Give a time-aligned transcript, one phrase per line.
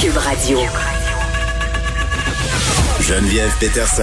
[0.00, 0.58] Cube Radio.
[3.00, 4.02] Geneviève Peterson.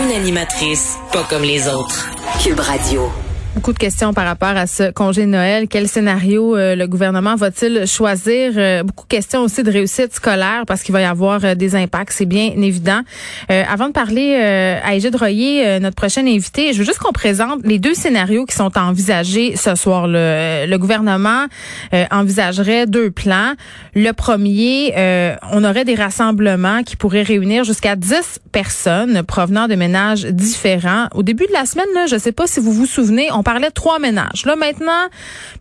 [0.00, 2.08] Une animatrice pas comme les autres.
[2.42, 3.12] Cube Radio.
[3.56, 5.66] Beaucoup de questions par rapport à ce congé de Noël.
[5.66, 8.52] Quel scénario euh, le gouvernement va-t-il choisir?
[8.56, 11.74] Euh, beaucoup de questions aussi de réussite scolaire parce qu'il va y avoir euh, des
[11.74, 13.00] impacts, c'est bien évident.
[13.48, 17.78] avant de parler à Égide Royer, notre prochaine invité, je veux juste qu'on présente les
[17.78, 20.06] deux scénarios qui sont envisagés ce soir.
[20.06, 21.46] Le, le gouvernement
[22.10, 23.54] envisagerait deux plans.
[23.94, 24.92] Le premier,
[25.50, 31.06] on aurait des rassemblements qui pourraient réunir jusqu'à 10 personnes provenant de ménages différents.
[31.14, 33.42] Au début de la semaine, là, je ne sais pas si vous vous souvenez, on
[33.46, 34.44] parlait de trois ménages.
[34.44, 35.06] Là, maintenant,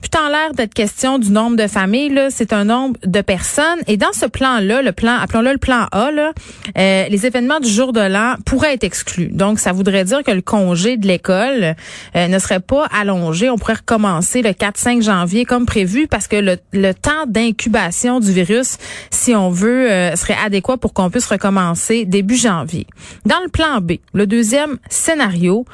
[0.02, 3.80] putain l'air d'être question du nombre de familles, là, c'est un nombre de personnes.
[3.85, 6.34] Et dans ce plan-là, le plan, appelons-le le plan A, là,
[6.79, 9.27] euh, les événements du jour de l'an pourraient être exclus.
[9.27, 11.76] Donc, ça voudrait dire que le congé de l'école
[12.16, 13.52] euh, ne serait pas allongé.
[13.52, 18.31] On pourrait recommencer le 4-5 janvier comme prévu parce que le, le temps d'incubation du
[18.31, 18.77] virus,
[19.12, 22.88] si on veut, euh, serait adéquat pour qu'on puisse recommencer début janvier.
[23.27, 25.65] Dans le plan B, le deuxième scénario,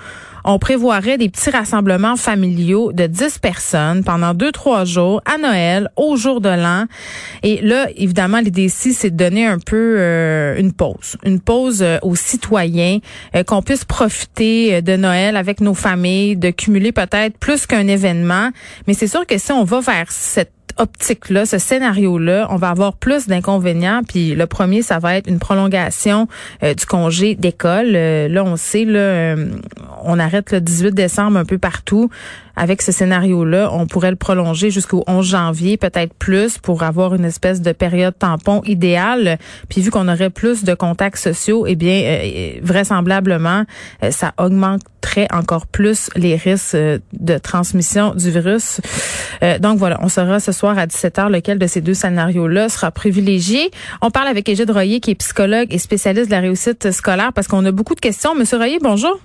[0.44, 5.89] on prévoirait des petits rassemblements familiaux de 10 personnes pendant deux, trois jours à Noël,
[5.95, 6.86] au jour de l'an.
[7.44, 11.17] Et là, évidemment, l'idée ici, c'est de donner un peu euh, une pause.
[11.23, 13.00] Une pause euh, aux citoyens,
[13.36, 18.50] euh, qu'on puisse profiter de Noël avec nos familles, de cumuler peut-être plus qu'un événement.
[18.88, 22.94] Mais c'est sûr que si on va vers cette optique-là, ce scénario-là, on va avoir
[22.94, 24.02] plus d'inconvénients.
[24.08, 26.27] Puis le premier, ça va être une prolongation
[26.64, 27.95] euh, du congé d'école.
[27.95, 29.49] Euh, là, on sait, là, euh,
[30.03, 32.09] on arrête le 18 décembre un peu partout
[32.55, 37.25] avec ce scénario-là, on pourrait le prolonger jusqu'au 11 janvier, peut-être plus, pour avoir une
[37.25, 39.38] espèce de période tampon idéale.
[39.69, 43.63] Puis vu qu'on aurait plus de contacts sociaux, eh bien, euh, vraisemblablement,
[44.03, 48.81] euh, ça augmenterait encore plus les risques euh, de transmission du virus.
[49.59, 53.71] donc voilà, on saura ce soir à 17h lequel de ces deux scénarios-là sera privilégié.
[54.02, 57.47] On parle avec Égide Royer, qui est psychologue et spécialiste de la réussite scolaire, parce
[57.47, 58.36] qu'on a beaucoup de questions.
[58.36, 59.19] Monsieur Royer, bonjour.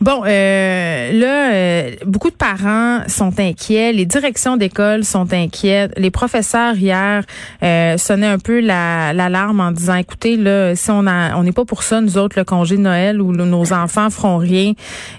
[0.00, 6.10] Bon, euh, là, euh, beaucoup de parents sont inquiets, les directions d'école sont inquiètes, les
[6.10, 7.22] professeurs hier
[7.62, 11.64] euh, sonnaient un peu l'alarme en disant, écoutez, là, si on a, on n'est pas
[11.64, 14.72] pour ça, nous autres, le congé de Noël où nos enfants feront rien,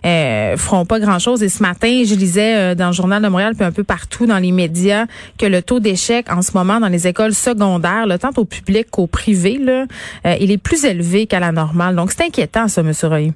[0.06, 1.42] euh, feront pas grand-chose.
[1.42, 4.26] Et ce matin, je lisais euh, dans le journal de Montréal puis un peu partout
[4.26, 5.06] dans les médias
[5.40, 9.08] que le taux d'échec en ce moment dans les écoles secondaires, tant au public qu'au
[9.08, 9.86] privé, là,
[10.26, 11.96] euh, il est plus élevé qu'à la normale.
[11.96, 12.92] Donc, c'est inquiétant, ça, M.
[13.04, 13.32] Roy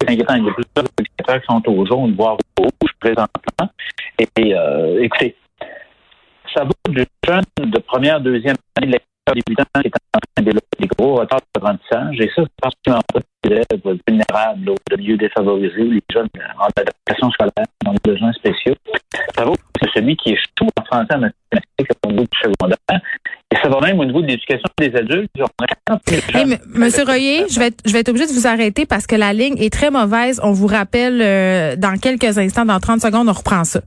[0.00, 0.34] c'est inquiétant.
[0.34, 3.70] Il y a plusieurs indicateurs qui sont au jaune, voire au rouge présentement.
[4.18, 5.36] Et euh, écoutez,
[6.54, 10.42] ça va du jeune de première, deuxième année de l'école débutant qui est en train
[10.42, 12.20] de développer des gros retards d'apprentissage.
[12.20, 17.30] Et ça, c'est particulièrement pas des élèves vulnérables, de milieux défavorisés, les jeunes en adaptation
[17.30, 18.74] scolaire, dans des besoins spéciaux.
[19.34, 19.52] Ça va
[19.82, 23.00] c'est celui qui est chou en français, en mathématiques au niveau du secondaire.
[23.52, 25.30] Et ça va même au niveau de l'éducation des adultes.
[26.72, 29.32] Monsieur Royer, je vais, être, je vais être obligé de vous arrêter parce que la
[29.32, 30.40] ligne est très mauvaise.
[30.44, 33.80] On vous rappelle euh, dans quelques instants, dans 30 secondes, on reprend ça.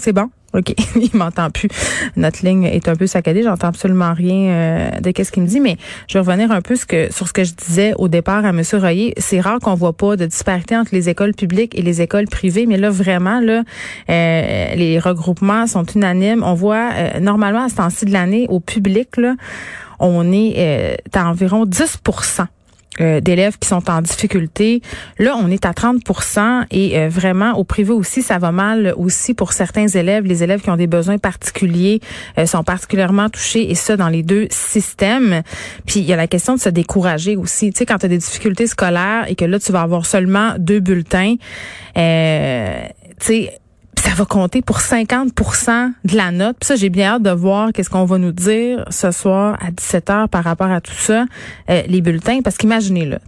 [0.00, 0.30] C'est bon?
[0.54, 1.68] OK, il m'entend plus.
[2.16, 3.42] Notre ligne est un peu saccadée.
[3.42, 5.76] J'entends absolument rien euh, de qu'est-ce qu'il me dit, mais
[6.08, 8.52] je vais revenir un peu ce que, sur ce que je disais au départ à
[8.52, 9.12] Monsieur Royer.
[9.18, 12.64] C'est rare qu'on voit pas de disparité entre les écoles publiques et les écoles privées,
[12.64, 13.62] mais là vraiment là,
[14.08, 16.42] euh, les regroupements sont unanimes.
[16.42, 19.34] On voit euh, normalement à ce temps-ci de l'année au public là,
[19.98, 21.98] on est à environ 10
[23.00, 24.82] euh, d'élèves qui sont en difficulté.
[25.18, 26.02] Là, on est à 30
[26.70, 30.24] et euh, vraiment au privé aussi, ça va mal aussi pour certains élèves.
[30.24, 32.00] Les élèves qui ont des besoins particuliers
[32.38, 35.42] euh, sont particulièrement touchés et ça dans les deux systèmes.
[35.86, 37.72] Puis il y a la question de se décourager aussi.
[37.72, 40.54] Tu sais, quand tu as des difficultés scolaires et que là, tu vas avoir seulement
[40.58, 41.36] deux bulletins,
[41.94, 42.00] tu
[43.18, 43.60] sais,
[44.00, 46.56] ça va compter pour 50% de la note.
[46.58, 49.70] Puis ça, j'ai bien hâte de voir qu'est-ce qu'on va nous dire ce soir à
[49.70, 51.26] 17 h par rapport à tout ça,
[51.68, 52.40] euh, les bulletins.
[52.42, 53.18] Parce qu'imaginez, là,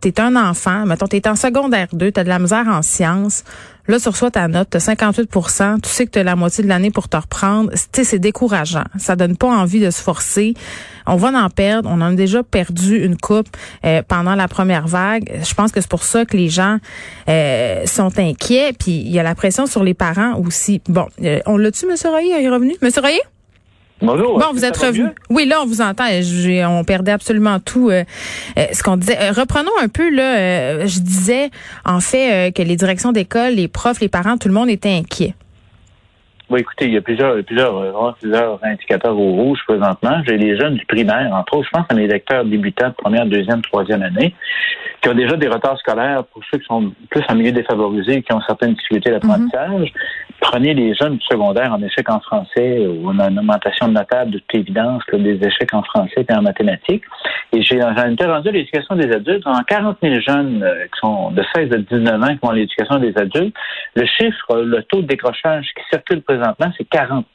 [0.00, 3.44] t'es un enfant, mettons, t'es en secondaire 2, t'as de la misère en sciences,
[3.88, 6.68] Là, tu reçois ta note, tu as 58% tu sais que tu la moitié de
[6.68, 7.70] l'année pour te reprendre.
[7.92, 8.84] C'est décourageant.
[8.98, 10.54] Ça donne pas envie de se forcer.
[11.06, 11.88] On va en perdre.
[11.90, 13.48] On en a déjà perdu une coupe
[13.84, 15.40] euh, pendant la première vague.
[15.42, 16.78] Je pense que c'est pour ça que les gens
[17.28, 18.72] euh, sont inquiets.
[18.72, 20.80] Puis il y a la pression sur les parents aussi.
[20.88, 21.96] Bon, euh, on l'a-tu, M.
[22.04, 22.36] Royer?
[22.38, 22.76] Il est revenu?
[22.80, 22.90] M.
[22.98, 23.22] Royer?
[24.02, 24.38] Bonjour.
[24.38, 25.06] Bon, vous êtes revenu.
[25.30, 26.04] Oui, là, on vous entend.
[26.68, 28.04] On perdait absolument tout euh,
[28.58, 29.16] euh, ce qu'on disait.
[29.20, 31.50] Euh, reprenons un peu, là, je disais,
[31.84, 35.34] en fait, que les directions d'école, les profs, les parents, tout le monde était inquiet.
[36.56, 40.22] Écoutez, il y a plusieurs, plusieurs, plusieurs indicateurs au rouge présentement.
[40.26, 43.26] J'ai les jeunes du primaire, entre autres, je pense à mes lecteurs débutants de première,
[43.26, 44.34] deuxième, troisième année,
[45.00, 48.22] qui ont déjà des retards scolaires pour ceux qui sont plus en milieu défavorisé et
[48.22, 49.92] qui ont certaines difficultés d'apprentissage.
[50.40, 54.32] prenez les jeunes du secondaire en échec en français, ou on a une augmentation notable
[54.32, 57.04] de toute évidence des échecs en français et en mathématiques.
[57.54, 59.46] Et j'ai à l'éducation des adultes.
[59.46, 62.54] A 40 000 jeunes euh, qui sont de 16 à 19 ans qui vont à
[62.54, 63.54] l'éducation des adultes.
[63.94, 66.41] Le chiffre, le taux de décrochage qui circule présentement,
[66.76, 67.26] c'est 40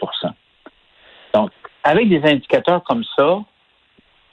[1.34, 1.52] Donc,
[1.84, 3.40] avec des indicateurs comme ça,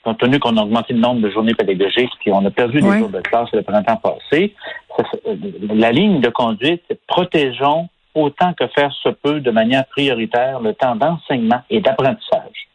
[0.03, 2.99] compte tenu qu'on a augmenté le nombre de journées pédagogiques, puis on a perdu des
[2.99, 4.55] jours de classe le printemps passé,
[5.73, 10.73] la ligne de conduite, c'est protégeons autant que faire se peut de manière prioritaire le
[10.73, 12.69] temps d'enseignement et d'apprentissage.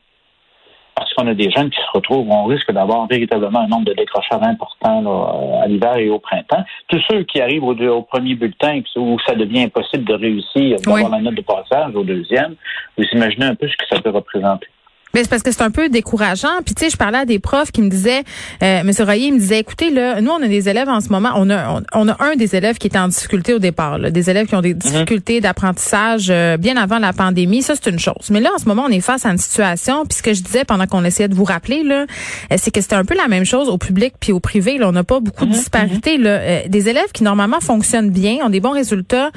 [1.00, 3.94] Parce qu'on a des jeunes qui se retrouvent, on risque d'avoir véritablement un nombre de
[3.94, 6.62] décrocheurs important à l'hiver et au printemps.
[6.88, 11.20] Tous ceux qui arrivent au, premier bulletin où ça devient impossible de réussir, d'avoir la
[11.20, 12.55] note de passage au deuxième,
[12.99, 14.67] vous imaginez un peu ce que ça peut représenter.
[15.14, 16.62] Mais c'est parce que c'est un peu décourageant.
[16.64, 18.22] Puis tu sais, je parlais à des profs qui me disaient,
[18.62, 21.08] euh, Monsieur Royer il me disait, écoutez là, nous on a des élèves en ce
[21.08, 24.30] moment, on a on, a un des élèves qui était en difficulté au départ, des
[24.30, 24.78] élèves qui ont des mhm.
[24.78, 27.62] difficultés d'apprentissage euh, bien avant la pandémie.
[27.62, 28.30] Ça c'est une chose.
[28.30, 30.04] Mais là en ce moment on est face à une situation.
[30.06, 32.06] Puis ce que je disais pendant qu'on essayait de vous rappeler là,
[32.52, 34.78] euh, c'est que c'était un peu la même chose au public puis au privé.
[34.78, 35.56] Là, on n'a pas beaucoup de mhm.
[35.56, 36.18] disparités.
[36.18, 39.30] Là, euh, des élèves qui normalement fonctionnent bien, ont des bons résultats.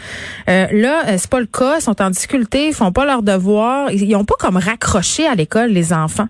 [0.47, 1.77] là, c'est pas le cas.
[1.79, 5.27] Ils sont en difficulté, ils font pas leurs devoirs, ils, ils ont pas comme raccroché
[5.27, 6.27] à l'école les enfants?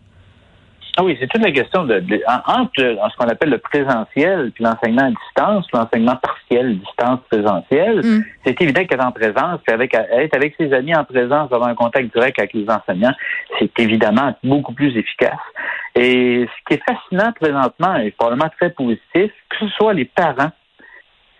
[0.96, 2.04] Ah oui, c'est toute la question de,
[2.46, 8.06] entre ce qu'on appelle le présentiel puis l'enseignement à distance, l'enseignement partiel, distance présentiel.
[8.06, 8.24] Mm.
[8.46, 11.74] C'est évident qu'être en présence, puis avec être avec ses amis en présence, avoir un
[11.74, 13.14] contact direct avec les enseignants,
[13.58, 15.40] c'est évidemment beaucoup plus efficace.
[15.96, 19.02] Et ce qui est fascinant présentement et probablement très positif,
[19.50, 20.52] que ce soit les parents,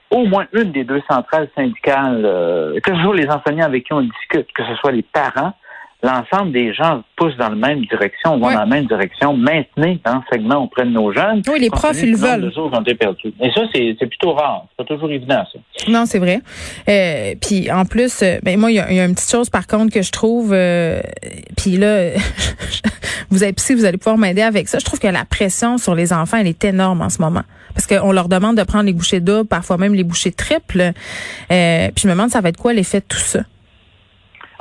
[0.10, 3.94] au moins une des deux centrales syndicales, euh, que ce soit les enseignants avec qui
[3.94, 5.54] on discute, que ce soit les parents,
[6.04, 9.36] l'ensemble des gens poussent dans la même direction, vont dans la même direction.
[9.36, 11.42] Maintenez l'enseignement auprès de nos jeunes.
[11.48, 12.52] Oui, les profs, ils le veulent.
[12.58, 13.34] ont été perdus.
[13.40, 14.66] Et ça, c'est plutôt rare.
[14.70, 15.60] C'est pas toujours évident, ça.
[15.90, 16.42] Non, c'est vrai.
[16.90, 19.94] Euh, puis en plus, euh, ben moi, il y, a, une petite chose par contre
[19.94, 20.52] que je trouve.
[20.54, 21.02] Euh,
[21.56, 22.10] puis là,
[23.30, 25.96] vous avez, si vous allez pouvoir m'aider avec ça, je trouve que la pression sur
[25.96, 27.44] les enfants, elle est énorme en ce moment.
[27.74, 30.92] Parce qu'on leur demande de prendre les bouchées doubles, parfois même les bouchées triples.
[31.52, 33.42] Euh, puis je me demande, ça va être quoi l'effet de tout ça?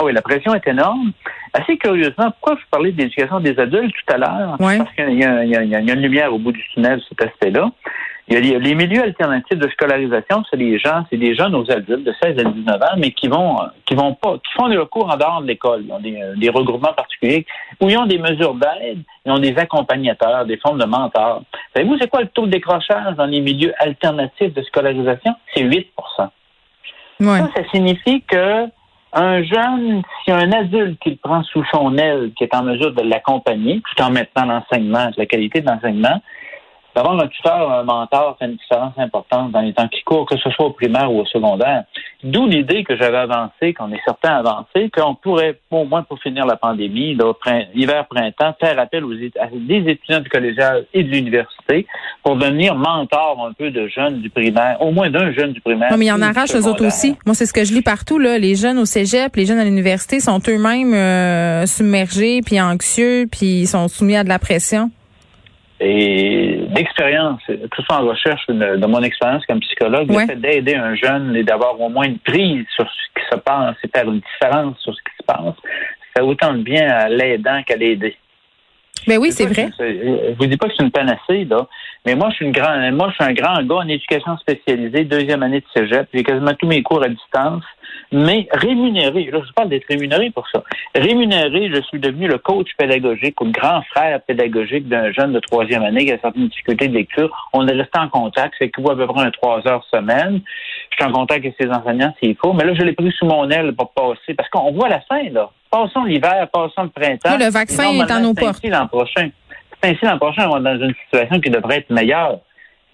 [0.02, 1.12] Ah oui, la pression est énorme.
[1.52, 4.56] Assez curieusement, pourquoi je parlais d'éducation des adultes tout à l'heure?
[4.58, 7.70] Parce qu'il y, a une lumière au bout du tunnel, cet aspect-là.
[8.26, 11.70] Il y a les, milieux alternatifs de scolarisation, c'est des gens, c'est des jeunes aux
[11.70, 14.76] adultes de 16 à 19 ans, mais qui vont, qui vont pas, qui font des
[14.76, 15.84] recours en dehors de l'école.
[15.86, 17.46] Ils ont des, des, regroupements particuliers
[17.80, 21.42] où ils ont des mesures d'aide, ils ont des accompagnateurs, des formes de mentors.
[21.76, 25.34] Savez-vous, c'est quoi le taux de décrochage dans les milieux alternatifs de scolarisation?
[25.54, 26.30] C'est 8 Ça,
[27.20, 28.66] ça signifie que
[29.12, 32.92] un jeune, si un adulte qui le prend sous son aile, qui est en mesure
[32.92, 36.20] de l'accompagner, tout en maintenant l'enseignement, la qualité de l'enseignement,
[36.94, 40.36] D'avoir un tuteur, un mentor, fait une différence importante dans les temps qui courent, que
[40.36, 41.84] ce soit au primaire ou au secondaire.
[42.22, 46.44] D'où l'idée que j'avais avancée, qu'on est certain avancé, qu'on pourrait, au moins pour finir
[46.44, 47.16] la pandémie,
[47.74, 51.86] hiver-printemps, faire appel aux, à des étudiants du collégial et de l'université
[52.22, 55.90] pour devenir mentor un peu de jeunes du primaire, au moins d'un jeune du primaire.
[55.90, 57.16] Non, mais il y en arrache eux autres aussi.
[57.24, 58.38] Moi, c'est ce que je lis partout, là.
[58.38, 63.62] Les jeunes au cégep, les jeunes à l'université sont eux-mêmes euh, submergés, puis anxieux, puis
[63.62, 64.90] ils sont soumis à de la pression.
[65.80, 70.94] Et d'expérience, tout ça en recherche de, mon expérience comme psychologue, le fait d'aider un
[70.94, 74.20] jeune et d'avoir au moins une prise sur ce qui se passe et faire une
[74.20, 78.16] différence sur ce qui se passe, ça fait autant de bien à l'aidant qu'à l'aider.
[79.06, 79.68] Mais ben oui, c'est vrai.
[79.78, 81.66] Je vous dis pas que c'est une panacée, là,
[82.04, 85.04] mais moi, je suis une grand, moi, je suis un grand gars en éducation spécialisée,
[85.04, 86.08] deuxième année de cégep.
[86.12, 87.62] J'ai quasiment tous mes cours à distance,
[88.10, 89.30] mais rémunéré.
[89.30, 90.64] Là, je parle d'être rémunéré pour ça.
[90.96, 95.38] Rémunéré, je suis devenu le coach pédagogique ou le grand frère pédagogique d'un jeune de
[95.38, 97.30] troisième année qui a certaines difficultés de lecture.
[97.52, 100.40] On est resté en contact, c'est qu'il voit à peu près un trois heures semaine.
[100.90, 103.26] Je suis en contact avec ses enseignants s'il faut, mais là, je l'ai pris sous
[103.26, 105.50] mon aile pour passer, parce qu'on voit la fin, là.
[105.70, 107.38] Passons l'hiver, passons le printemps.
[107.38, 108.62] le vaccin est en nos portes.
[108.64, 109.30] l'an prochain.
[109.82, 112.38] Ainsi, l'an prochain, on va dans une situation qui devrait être meilleure.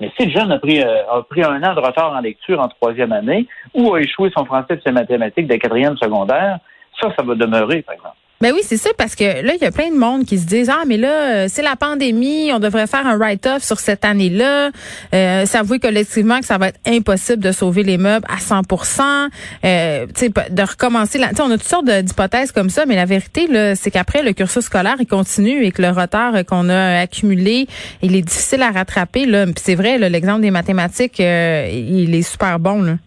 [0.01, 2.61] Mais si le jeune a pris, euh, a pris un an de retard en lecture
[2.61, 6.59] en troisième année ou a échoué son français et ses mathématiques de quatrième secondaire,
[7.01, 8.17] ça, ça va demeurer, par exemple.
[8.41, 10.47] Ben oui, c'est ça, parce que là, il y a plein de monde qui se
[10.47, 14.05] disent Ah, mais là, euh, c'est la pandémie, on devrait faire un write-off sur cette
[14.05, 14.71] année-là.
[15.13, 19.29] Euh, s'avouer collectivement que ça va être impossible de sauver les meubles à 100%
[19.65, 21.19] euh, de recommencer.
[21.19, 24.65] La, on a toutes sortes d'hypothèses comme ça, mais la vérité, c'est qu'après, le cursus
[24.65, 27.67] scolaire, il continue et que le retard qu'on a accumulé,
[28.03, 29.27] il est difficile à rattraper.
[29.27, 29.47] Là.
[29.57, 32.83] c'est vrai, l'exemple des mathématiques, euh, il est super bon.
[32.83, 32.99] Là.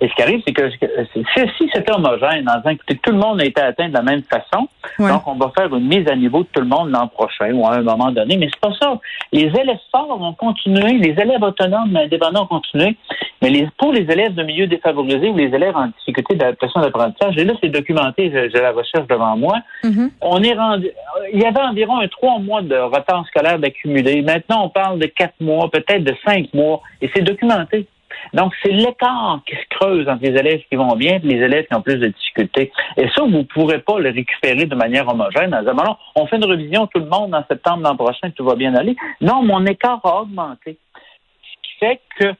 [0.00, 3.40] Et ce qui arrive, c'est que si c'était homogène, en disant, écoutez, tout le monde
[3.40, 6.42] a été atteint de la même façon, donc on va faire une mise à niveau
[6.42, 8.98] de tout le monde l'an prochain ou à un moment donné, mais c'est pas ça.
[9.32, 12.96] Les élèves forts vont continuer, les élèves autonomes, indépendants vont continuer,
[13.42, 17.36] mais les, pour les élèves de milieux défavorisés ou les élèves en difficulté d'adaptation d'apprentissage,
[17.36, 20.10] et là, c'est documenté, j'ai la recherche devant moi, mm-hmm.
[20.20, 20.88] on est rendu,
[21.32, 24.22] il y avait environ un trois mois de retard scolaire d'accumuler.
[24.22, 27.86] Maintenant, on parle de quatre mois, peut-être de cinq mois, et c'est documenté.
[28.34, 31.66] Donc, c'est l'écart qui se creuse entre les élèves qui vont bien et les élèves
[31.66, 32.72] qui ont plus de difficultés.
[32.96, 36.36] Et ça, vous ne pourrez pas le récupérer de manière homogène en disant, on fait
[36.36, 38.96] une révision tout le monde en septembre l'an prochain, tout va bien aller.
[39.20, 40.78] Non, mon écart a augmenté.
[40.94, 42.34] Ce qui fait que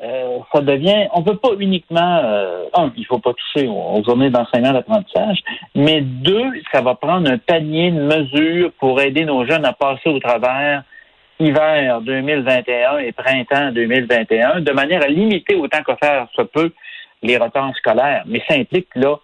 [0.00, 4.02] euh, ça devient, on ne peut pas uniquement, euh, un, il faut pas toucher aux,
[4.04, 5.42] journées d'enseignement d'apprentissage,
[5.74, 10.08] mais deux, ça va prendre un panier de mesures pour aider nos jeunes à passer
[10.08, 10.84] au travers
[11.40, 16.72] hiver 2021 et printemps 2021, de manière à limiter autant que faire se peut
[17.22, 18.24] les retards scolaires.
[18.26, 19.16] Mais ça implique, là,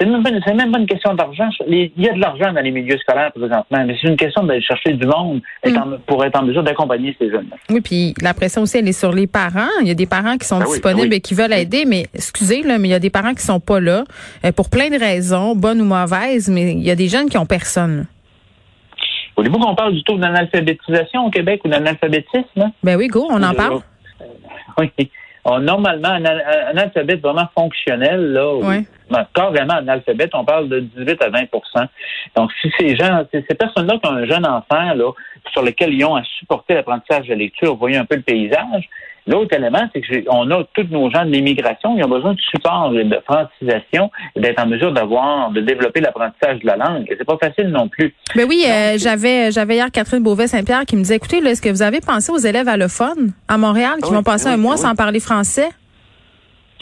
[0.00, 1.48] c'est même, même pas une question d'argent.
[1.68, 4.62] Il y a de l'argent dans les milieux scolaires présentement, mais c'est une question d'aller
[4.62, 5.98] chercher du monde mm.
[6.06, 7.48] pour être en mesure d'accompagner ces jeunes.
[7.68, 9.68] Oui, puis la pression aussi, elle est sur les parents.
[9.82, 12.06] Il y a des parents qui sont ben disponibles ben et qui veulent aider, mais
[12.14, 14.04] excusez, là, mais il y a des parents qui sont pas là
[14.44, 17.36] euh, pour plein de raisons, bonnes ou mauvaises, mais il y a des jeunes qui
[17.36, 18.06] ont personne.
[19.40, 22.72] Voulez-vous qu'on parle du taux d'analphabétisation au Québec ou d'analphabétisme?
[22.82, 23.80] Ben oui, go, on en parle.
[24.20, 24.26] Euh,
[24.78, 25.10] oui.
[25.62, 26.26] normalement, un,
[26.68, 28.86] analphabète vraiment fonctionnel, là, oui.
[29.08, 31.40] ben, carrément analphabète, on parle de 18 à 20
[32.36, 35.10] Donc, si ces gens, ces personnes-là qui ont un jeune enfant, là,
[35.52, 38.90] sur lequel ils ont à supporter l'apprentissage de lecture, vous voyez un peu le paysage,
[39.30, 42.92] L'autre élément, c'est qu'on a tous nos gens de l'immigration, ils ont besoin de support
[42.98, 47.06] et de francisation et d'être en mesure d'avoir, de développer l'apprentissage de la langue.
[47.08, 48.12] Et c'est pas facile non plus.
[48.34, 51.82] Mais oui, euh, j'avais, j'avais hier Catherine Beauvais-Saint-Pierre qui me disait, écoutez, est-ce que vous
[51.82, 54.94] avez pensé aux élèves allophones à Montréal qui ah vont passer un mois ah sans
[54.96, 55.68] parler français?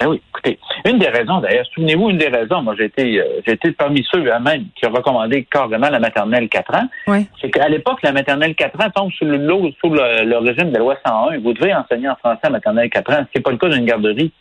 [0.01, 3.41] Ah oui, écoutez, une des raisons, d'ailleurs, souvenez-vous, une des raisons, moi j'ai été, euh,
[3.45, 7.27] j'ai été parmi ceux même qui ont recommandé carrément la maternelle 4 ans, oui.
[7.41, 9.39] c'est qu'à l'époque, la maternelle 4 ans tombe sous le,
[9.81, 11.39] sous le, régime de la loi 101.
[11.39, 13.69] Vous devez enseigner en français à maternelle 4 ans, ce qui n'est pas le cas
[13.69, 14.33] d'une garderie.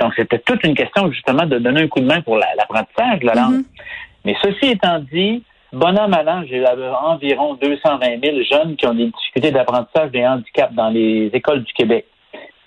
[0.00, 3.26] Donc, c'était toute une question, justement, de donner un coup de main pour l'apprentissage de
[3.26, 3.60] la langue.
[3.60, 3.64] Mm-hmm.
[4.26, 5.42] Mais ceci étant dit,
[5.72, 10.26] bon an, mal an, j'ai environ 220 000 jeunes qui ont des difficultés d'apprentissage des
[10.26, 12.06] handicaps dans les écoles du Québec.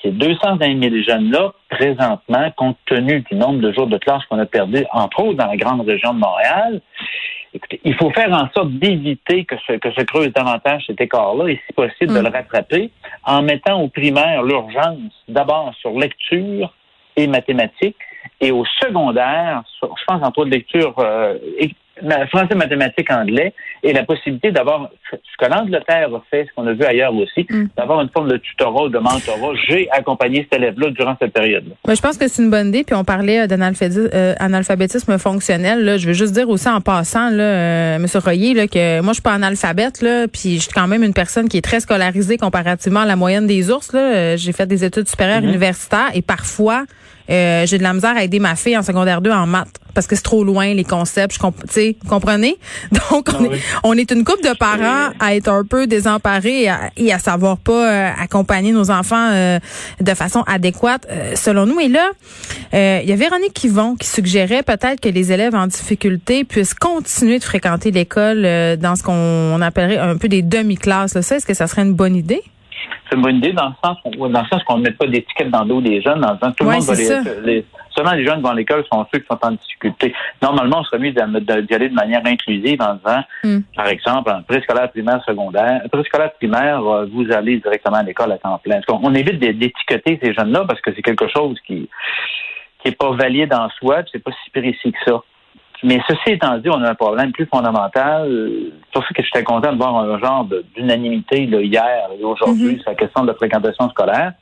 [0.01, 4.45] Ces 220 000 jeunes-là, présentement, compte tenu du nombre de jours de classe qu'on a
[4.45, 6.81] perdu, entre autres dans la grande région de Montréal,
[7.53, 11.47] écoutez, il faut faire en sorte d'éviter que se, que se creuse davantage cet écart-là
[11.49, 12.23] et, si possible, de mm.
[12.23, 12.91] le rattraper
[13.25, 16.73] en mettant aux primaires l'urgence d'abord sur lecture
[17.15, 17.97] et mathématiques
[18.41, 21.37] et au secondaire, je pense entre autres lecture euh,
[22.29, 23.53] français, mathématiques, anglais,
[23.83, 27.45] et la possibilité d'avoir, ce que l'Angleterre a fait, ce qu'on a vu ailleurs aussi,
[27.49, 27.69] mm.
[27.77, 29.53] d'avoir une forme de tutorat ou de mentorat.
[29.67, 31.75] J'ai accompagné cet élève-là durant cette période-là.
[31.87, 35.83] Mais je pense que c'est une bonne idée, puis on parlait euh, d'analphabétisme euh, fonctionnel.
[35.83, 35.97] Là.
[35.97, 38.05] Je veux juste dire aussi en passant, là, euh, M.
[38.23, 41.13] Royer, là, que moi, je suis pas analphabète, là, puis je suis quand même une
[41.13, 43.93] personne qui est très scolarisée comparativement à la moyenne des ours.
[43.93, 44.35] Là.
[44.35, 45.49] J'ai fait des études supérieures mm-hmm.
[45.49, 46.85] universitaires, et parfois,
[47.29, 50.07] euh, j'ai de la misère à aider ma fille en secondaire 2 en maths parce
[50.07, 52.57] que c'est trop loin les concepts, je comp vous comprenez?
[52.91, 56.63] Donc on, ah est, on est une couple de parents à être un peu désemparés
[56.63, 59.59] et à, et à savoir pas euh, accompagner nos enfants euh,
[59.99, 61.79] de façon adéquate selon nous.
[61.79, 62.11] Et là
[62.71, 67.39] il y a Véronique Kivon qui suggérait peut-être que les élèves en difficulté puissent continuer
[67.39, 68.43] de fréquenter l'école
[68.77, 71.19] dans ce qu'on appellerait un peu des demi-classes.
[71.19, 72.43] Ça, est-ce que ça serait une bonne idée?
[73.09, 75.49] C'est une bonne idée dans le sens, dans le sens qu'on ne met pas d'étiquette
[75.49, 78.25] dans le dos des jeunes, dans le sens tout le monde va les, seulement les
[78.25, 80.13] jeunes dans l'école sont ceux qui sont en difficulté.
[80.41, 81.21] Normalement, on serait mieux d'y
[81.73, 83.59] aller de manière inclusive en disant, hmm.
[83.75, 88.37] par exemple, en préscolaire primaire secondaire, préscolaire primaire, euh, vous allez directement à l'école à
[88.37, 88.79] temps plein.
[88.89, 91.89] On, évite d'étiqueter ces jeunes-là parce que c'est quelque chose qui
[92.81, 95.21] qui est pas valide en soi, c'est pas si précis que ça.
[95.83, 98.27] Mais ceci étant dit, on a un problème plus fondamental.
[98.29, 100.45] C'est pour ça que j'étais content de voir un genre
[100.75, 102.81] d'unanimité hier et aujourd'hui mm-hmm.
[102.81, 104.33] sur la question de la fréquentation scolaire.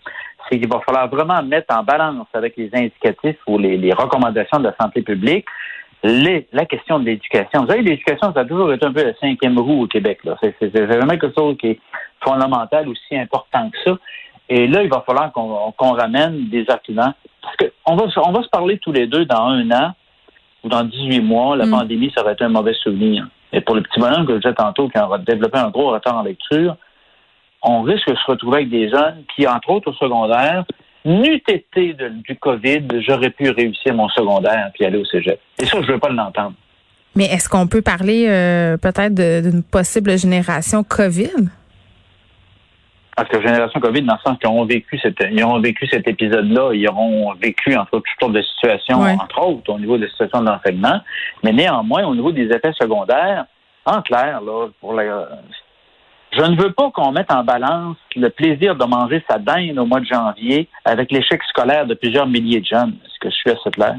[0.49, 4.63] C'est qu'il va falloir vraiment mettre en balance avec les indicatifs ou les, recommandations de
[4.63, 5.45] la santé publique
[6.03, 7.61] les, la question de l'éducation.
[7.61, 10.19] Vous savez, l'éducation, ça a toujours été un peu la cinquième roue au Québec.
[10.41, 11.79] C'est vraiment quelque chose qui est
[12.21, 13.97] fondamental, aussi important que ça.
[14.47, 17.13] Et là, il va falloir qu'on ramène des arguments.
[17.41, 19.93] Parce qu'on va, on va se parler tous les deux dans un an
[20.67, 21.71] dans 18 mois, la mm.
[21.71, 23.27] pandémie, ça aurait été un mauvais souvenir.
[23.53, 26.17] Et pour le petit bonhomme que je disais tantôt, qui a développé un gros retard
[26.17, 26.75] en lecture,
[27.61, 30.63] on risque de se retrouver avec des jeunes qui, entre autres au secondaire,
[31.05, 31.95] n'eût été
[32.25, 35.39] du COVID, j'aurais pu réussir mon secondaire puis aller au cégep.
[35.59, 36.53] Et ça, je ne veux pas l'entendre.
[37.15, 41.49] Mais est-ce qu'on peut parler euh, peut-être d'une possible génération COVID?
[43.17, 46.07] Parce que Génération COVID, dans le sens qu'ils ont vécu cet, ils ont vécu cet
[46.07, 50.43] épisode-là, ils auront vécu entre toutes sortes de situations, entre autres au niveau des situations
[50.43, 51.01] d'enseignement,
[51.43, 53.45] mais néanmoins au niveau des effets secondaires,
[53.85, 55.29] en clair, là, pour la,
[56.31, 59.85] je ne veux pas qu'on mette en balance le plaisir de manger sa dinde au
[59.87, 62.97] mois de janvier avec l'échec scolaire de plusieurs milliers de jeunes.
[63.03, 63.95] Est-ce que je suis assez clair?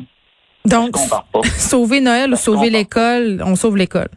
[0.64, 0.96] Donc,
[1.56, 4.10] sauver Noël ou sauver l'école, on sauve l'école.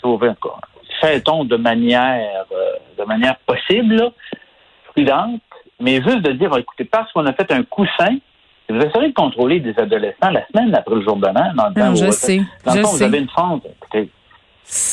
[0.00, 0.62] Sauver encore
[1.00, 4.10] fait-on de manière euh, de manière possible,
[4.92, 5.40] prudente,
[5.80, 8.16] mais juste de dire, écoutez, parce qu'on a fait un coussin,
[8.68, 11.74] vous essayez de contrôler des adolescents la semaine après le jour de l'an, dans le
[11.74, 14.10] temps je sais, dans le temps vous avez une fente, écoutez,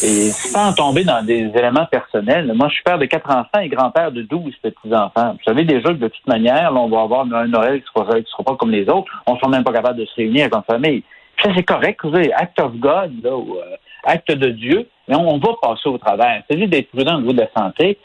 [0.04, 3.70] et sans tomber dans des éléments personnels, moi, je suis père de quatre enfants et
[3.70, 5.34] grand-père de douze petits-enfants.
[5.34, 8.04] Vous savez déjà que de toute manière, là, on va avoir un Noël qui ne
[8.04, 9.12] sera, sera, pas comme les autres.
[9.28, 11.04] On ne sera même pas capable de se réunir comme famille.
[11.44, 12.00] Ça, c'est correct.
[12.04, 13.76] Vous savez, act of God, là, ou, euh,
[14.08, 16.42] acte de Dieu, mais on, va passer au travers.
[16.50, 17.98] C'est juste d'être prudent au niveau de la santé,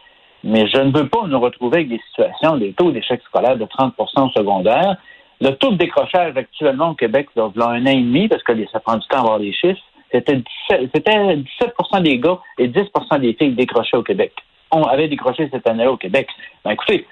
[0.44, 3.64] mais je ne veux pas nous retrouver avec des situations, des taux d'échec scolaire de
[3.64, 4.96] 30 au secondaire.
[5.40, 8.80] Le taux de décrochage actuellement au Québec, a un an et demi, parce que ça
[8.80, 9.80] prend du temps à avoir les chiffres,
[10.12, 12.80] c'était 17, 17 des gars et 10
[13.20, 14.32] des filles décrochaient au Québec.
[14.70, 16.28] On avait décroché cette année-là au Québec.
[16.64, 17.06] Ben, écoutez,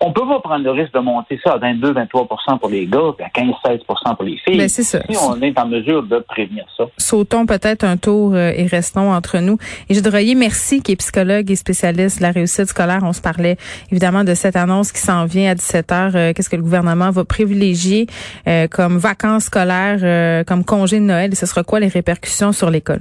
[0.00, 3.24] on peut pas prendre le risque de monter ça à 22-23% pour les gars, puis
[3.24, 4.58] à 15-16% pour les filles.
[4.58, 5.00] Ben, c'est ça.
[5.08, 6.84] Si on est en mesure de prévenir ça.
[6.98, 9.58] Sautons peut-être un tour euh, et restons entre nous.
[9.88, 13.00] Et Royer, merci, qui est psychologue et spécialiste de la réussite scolaire.
[13.02, 13.56] On se parlait
[13.90, 17.10] évidemment de cette annonce qui s'en vient à 17 h euh, Qu'est-ce que le gouvernement
[17.10, 18.06] va privilégier
[18.46, 21.32] euh, comme vacances scolaires, comme congé de Noël?
[21.32, 23.00] Et ce sera quoi les répercussions sur l'école?